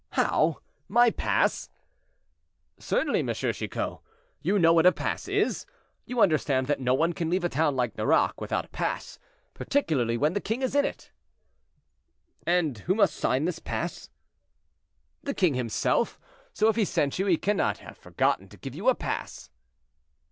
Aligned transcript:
"How! 0.13 0.61
my 0.87 1.11
pass?" 1.11 1.69
"Certainly, 2.79 3.19
M. 3.19 3.35
Chicot; 3.53 3.99
you 4.41 4.57
know 4.57 4.73
what 4.73 4.87
a 4.87 4.91
pass 4.91 5.27
is? 5.27 5.67
You 6.07 6.21
understand 6.21 6.65
that 6.65 6.79
no 6.79 6.95
one 6.95 7.13
can 7.13 7.29
leave 7.29 7.43
a 7.43 7.49
town 7.49 7.75
like 7.75 7.95
Nerac 7.95 8.41
without 8.41 8.65
a 8.65 8.69
pass, 8.69 9.19
particularly 9.53 10.17
when 10.17 10.33
the 10.33 10.41
king 10.41 10.63
is 10.63 10.73
in 10.73 10.85
it." 10.85 11.11
"And 12.47 12.79
who 12.79 12.95
must 12.95 13.15
sign 13.15 13.45
this 13.45 13.59
pass?" 13.59 14.09
"The 15.21 15.35
king 15.35 15.53
himself; 15.53 16.19
so 16.51 16.67
if 16.67 16.77
he 16.77 16.83
sent 16.85 17.19
you 17.19 17.27
he 17.27 17.37
cannot 17.37 17.77
have 17.77 17.95
forgotten 17.95 18.49
to 18.49 18.57
give 18.57 18.73
you 18.73 18.89
a 18.89 18.95
pass." 18.95 19.51